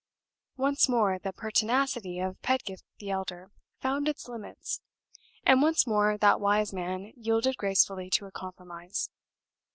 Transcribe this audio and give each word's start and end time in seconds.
Once 0.57 0.89
more 0.89 1.19
the 1.19 1.31
pertinacity 1.31 2.17
of 2.17 2.41
Pedgift 2.41 2.83
the 2.97 3.11
elder 3.11 3.51
found 3.81 4.07
its 4.07 4.27
limits, 4.27 4.81
and 5.45 5.61
once 5.61 5.85
more 5.85 6.17
that 6.17 6.41
wise 6.41 6.73
man 6.73 7.13
yielded 7.15 7.55
gracefully 7.55 8.09
to 8.09 8.25
a 8.25 8.31
compromise. 8.31 9.11